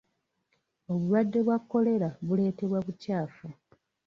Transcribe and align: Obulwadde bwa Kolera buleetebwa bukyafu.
Obulwadde 0.93 1.39
bwa 1.45 1.57
Kolera 1.69 2.09
buleetebwa 2.27 2.79
bukyafu. 2.85 3.47